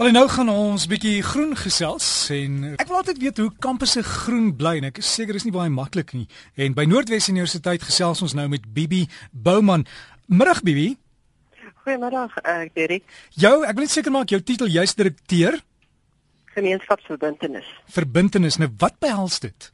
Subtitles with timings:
[0.00, 4.46] Alhoewel nou gaan ons bietjie groen gesels en ek wil altyd weet hoe kampusse groen
[4.56, 6.24] bly en ek is seker dis nie baie maklik nie.
[6.56, 9.84] En by Noordwes Universiteit gesels ons nou met Bibi Bouman.
[10.24, 10.86] Middag Bibi.
[11.82, 13.04] Goeiemiddag, uh, Derek.
[13.36, 15.60] Jou, ek wil net seker maak jou titel jy's direkteur
[16.56, 17.68] gemeenskapsverbintenis.
[17.92, 18.56] Verbintenis.
[18.56, 19.68] Nou wat behels dit?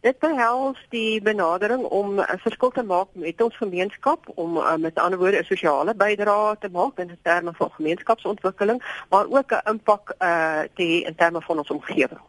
[0.00, 4.98] Dit behels die benadering om 'n verskil te maak met ons gemeenskap om uh, met
[4.98, 10.14] ander woorde 'n sosiale bydrae te maak in terme van gemeenskapsontwikkeling, maar ook 'n impak
[10.18, 12.20] uh, te hê in terme van ons omgewing.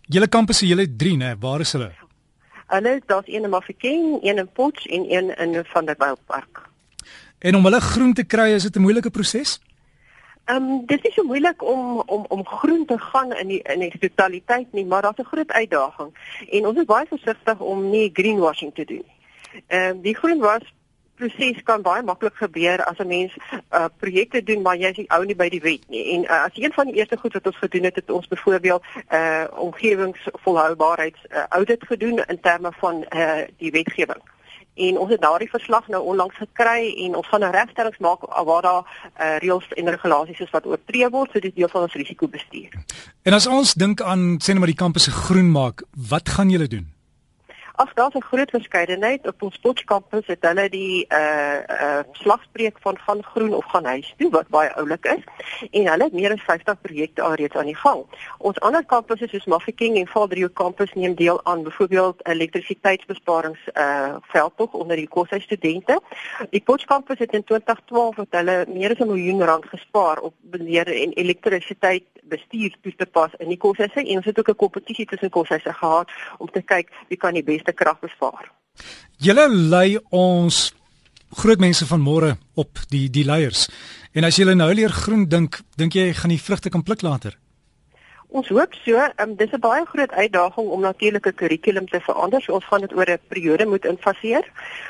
[0.00, 1.38] Julle kampusse, julle 3, né?
[1.38, 1.92] Waar is hulle?
[2.66, 6.62] Hulle daar's een in Mafeking, een in Potch en een in Van der Walt Park.
[7.38, 9.60] En om hulle groen te kry, is dit 'n moeilike proses?
[10.48, 13.78] Ehm um, dit is so moeilik om om om groen te gaan in die in
[13.78, 16.10] die totaliteit nie, maar daar's 'n groot uitdaging.
[16.50, 19.04] En ons is baie versigtig om nie greenwashing te doen.
[19.66, 20.74] Ehm um, die groenwas
[21.14, 23.36] proses kan baie maklik gebeur as 'n mens
[23.70, 26.04] uh, projekte doen maar jy is ou nie by die wet nie.
[26.14, 28.82] En uh, as een van die eerste goed wat ons gedoen het, het ons byvoorbeeld
[28.82, 34.22] 'n uh, omgewingsvolhoubaarheids uh, audit gedoen in terme van uh, die wetgewing
[34.86, 38.62] en ons het daardie verslag nou onlangs gekry en ons gaan nou regstellings maak waar
[38.62, 42.78] daar uh, reëls en regulasies is wat oortree word so dit deel van ons risikobestuur.
[43.22, 46.70] En as ons dink aan sê net maar die kampusse groen maak, wat gaan julle
[46.70, 46.86] doen?
[47.78, 52.98] Ag daar's 'n groot verskeidenheid op ons Potchefstroom het hulle die uh uh slagspreuk van
[52.98, 55.22] gaan groen of gaan huis toe wat baie oulik is
[55.70, 58.02] en hulle het meer as 50 projekte alreeds aan die gang.
[58.38, 64.72] Ons ander kampusse soos Mafeking en Valdrio kampus neem deel aan byvoorbeeld elektrisiteitsbesparings uh veldtog
[64.72, 66.00] onder die koshuis studente.
[66.50, 70.86] Die Potchefstroom het in 2012 het hulle meer as 'n miljoen rand gespaar op beheer
[71.02, 75.06] en elektrisiteit bestuur toe te pas in die koshuise en ons het ook 'n kompetisie
[75.06, 78.50] tussen koshuise gehad om te kyk wie kan die beste krag bespaar.
[79.18, 80.68] Julle lei ons
[81.42, 83.66] groot mense van môre op die die leiers.
[84.12, 87.36] En as julle nou leer groen dink, dink jy gaan die vrugte kan pluk later?
[88.28, 89.00] Ons hoop so.
[89.22, 92.42] Um, dis 'n baie groot uitdaging om natuurlike kurrikulum te verander.
[92.42, 94.44] So ons gaan dit oor 'n periode moet infaseer.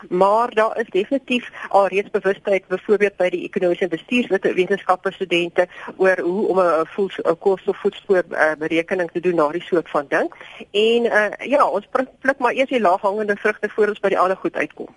[0.08, 6.58] Maar daar is definitief alreeds bewustheid byvoorbeeld by die ekonomiese bestuurswetenskappe studente oor hoe om
[6.58, 10.32] 'n koolstofvoetspoor uh, berekening te doen na die soort van ding.
[10.70, 11.88] En uh, ja, ons
[12.20, 14.88] pluk maar eers die laaghangende vrugte voor ons by die ander goed uitkom.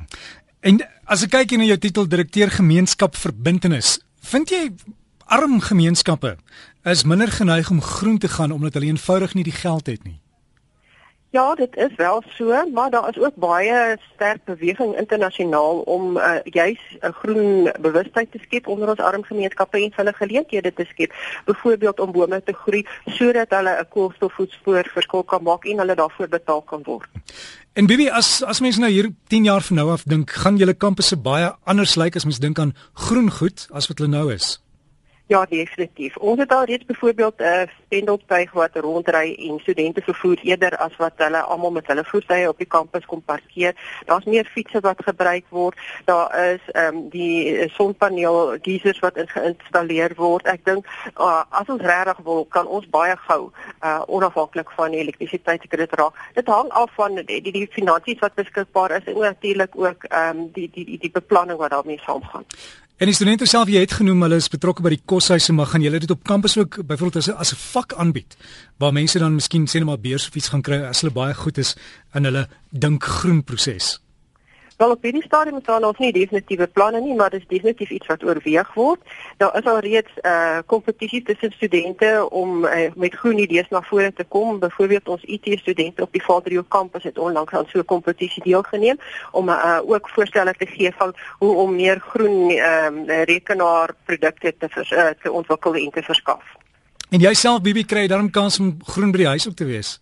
[0.59, 4.69] En as ek kyk na jou titel direkteur gemeenskap verbintenis, vind jy
[5.31, 6.35] arm gemeenskappe
[6.83, 10.19] is minder geneig om groen te gaan omdat hulle eenvoudig nie die geld het nie.
[11.31, 16.33] Ja, dit is wel so, maar daar is ook baie sterk beweging internasionaal om uh,
[16.43, 21.13] juis 'n groen bewustheid te skep onder ons arm gemeenskappe en hulle geleenthede te skep.
[21.45, 26.27] Byvoorbeeld om bome te groei sodat hulle 'n koolstofvoetspoor verskil kan maak en hulle daarvoor
[26.27, 27.09] betaal kan word.
[27.73, 30.73] En Bibi, as as mense nou hier 10 jaar van nou af dink, gaan julle
[30.73, 34.59] kampusse baie anders lyk as mens dink aan groen goed as wat hulle nou is.
[35.27, 36.17] Ja, definitief.
[36.17, 40.95] Ons het al reeds byvoorbeeld 'n uh, pendeltuig wat rondry en studente vervoer eerder as
[40.95, 43.75] wat hulle almal met hulle voertuie op die kampus kom parkeer.
[44.05, 45.77] Daar's meer fietsse wat gebruik word.
[46.05, 50.45] Daar is ehm um, die sonpaneel geisers wat geïnstalleer word.
[50.45, 50.85] Ek dink
[51.17, 53.51] uh, as ons regtig wil, kan ons baie gou
[53.83, 56.13] uh, onafhanklik van elektrisiteit dit raak.
[56.33, 60.37] Dit hang af van die die, die finansies wat beskikbaar is en natuurlik ook ehm
[60.37, 62.45] um, die, die die die beplanning wat daarmee saamgaan.
[63.01, 65.81] En die studente self jy het genoem hulle is betrokke by die koshuise maar gaan
[65.81, 68.37] julle dit op kampus ook byvoorbeeld as 'n as 'n vak aanbied
[68.77, 71.33] waar mense dan miskien sê net maar beurs of iets gaan kry as hulle baie
[71.33, 71.75] goed is
[72.13, 73.99] in hulle dink groen proses.
[74.81, 77.89] Wel op hierdie stadium is daar nog nie definitiewe planne nie, maar dit is definitief
[77.89, 79.01] iets wat oorweeg word.
[79.37, 83.81] Daar is al reeds 'n uh, kompetisie tussen studente om uh, met groen idees na
[83.81, 84.59] vore te kom.
[84.59, 88.97] Byvoorbeeld ons IT studente op die Valdrio kampus het onlangs aan so 'n kompetisie deelgeneem
[89.31, 94.91] om uh, ook voorstelle te gee van hoe om meer groen uh, rekenaarprodukte te vers,
[94.91, 96.43] uh, te ontwikkel en te verskaf.
[97.09, 100.01] En jouself Bibi kry dan kans om groen by die huis ook te wees.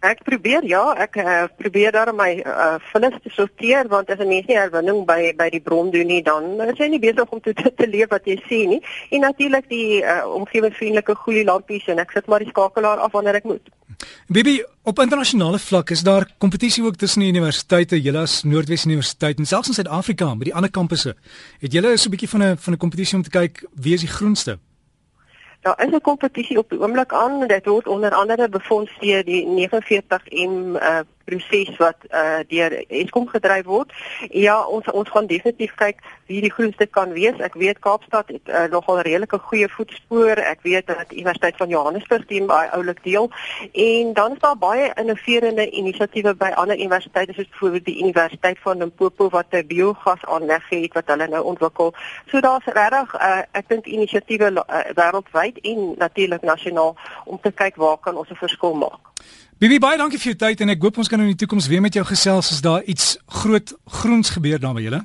[0.00, 4.28] Ek probeer ja, ek uh, probeer daar my uh, vullis te sorteer want as 'n
[4.28, 7.40] mens nie herwinning by by die bron doen nie, dan is jy nie besig om
[7.40, 8.82] te te leef wat jy sien nie.
[9.10, 13.34] En natuurlik die uh, omgewingsvriendelike goeie lampies en ek sit maar die skakelaar af wanneer
[13.34, 13.66] ek moet.
[14.28, 19.38] Bibi, op internasionale vlak is daar kompetisie ook tussen die universiteite, julle as Noordwes Universiteit
[19.38, 21.16] en selfs in Suid-Afrika met die ander kampusse.
[21.58, 24.00] Het julle so 'n bietjie van 'n van 'n kompetisie om te kyk wie is
[24.00, 24.58] die groenste?
[25.60, 27.46] Daar is 'n kompetisie op die oomblik aan.
[27.46, 33.66] Dit word onder andere befonds deur die 49M uh, proses wat uh deur Eskom gedryf
[33.68, 33.92] word.
[34.30, 37.38] Ja, ons ons gaan definitief kyk wie die groenste kan wees.
[37.44, 40.40] Ek weet Kaapstad het uh, nogal redelike goeie voetspoor.
[40.40, 43.30] Ek weet dat Universiteit van Johannesburg teen baie oulik deel
[43.72, 48.78] en dan is daar baie innoverende inisiatiewe by ander universiteite soos byvoorbeeld die Universiteit van
[48.84, 51.94] Limpopo wat 'n biogas aanleg het wat hulle nou ontwikkel.
[52.30, 57.76] So daar's regtig uh, ek dink inisiatiewe uh, wêreldwyd en natuurlik nasionaal om te kyk
[57.76, 59.07] waar kan ons 'n verskil maak.
[59.58, 61.80] Bibi baie dankie vir jou tyd en ek hoop ons kan in die toekoms weer
[61.82, 65.00] met jou gesels as daar iets groot groens gebeur daar by julle.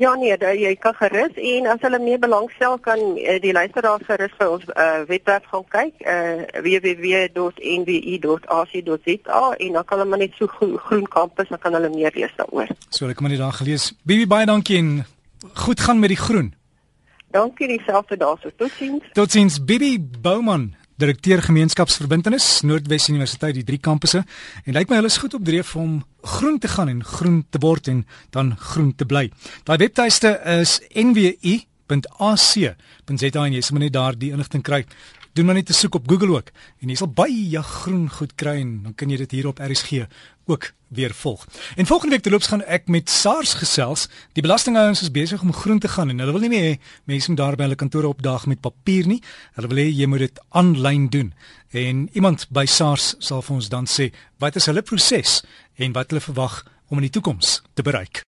[0.00, 4.06] Ja nee, da, jy kan gerus en as hulle meer belangstel kan uh, die luisteraars
[4.08, 7.52] gerus vir ons uh, webwerf gaan kyk, uh, www.nwi.ac.za
[9.66, 12.32] en dan kan hulle maar net so groen, groen kampus, dan kan hulle meer lees
[12.40, 12.72] daaroor.
[12.88, 13.92] So ek het maar net daar gelees.
[14.08, 15.04] Bibi baie dankie en
[15.66, 16.48] goed gaan met die groen.
[17.36, 18.48] Dankie dieselfde daarso.
[18.56, 19.04] Totsiens.
[19.12, 24.20] Totsiens Bibi Bouman direkteur gemeenskapsverbintenis Noordwes Universiteit die drie kampusse
[24.64, 26.00] en lyk my hulle is goed op dreef om
[26.36, 28.02] groen te gaan en groen te word en
[28.36, 29.30] dan groen te bly.
[29.64, 32.74] Daai webtuiste is nwi.ac.za
[33.46, 34.84] en jy sal net daar die inligting kry
[35.32, 36.50] doen maar net 'n soek op Google ook
[36.80, 40.06] en jy sal baie groen goed kry en dan kan jy dit hier op RSG
[40.46, 41.46] ook weer volg.
[41.76, 44.08] En volgende week terloops gaan ek met SARS gesels.
[44.32, 47.38] Die belastingouers is besig om groen te gaan en hulle wil nie meer mense moet
[47.38, 49.22] daar by hulle kantore opdaag met papier nie.
[49.54, 51.32] Hulle wil hê jy moet dit aanlyn doen.
[51.70, 55.44] En iemand by SARS sal vir ons dan sê wat is hulle proses
[55.76, 58.24] en wat hulle verwag om in die toekoms te bereik.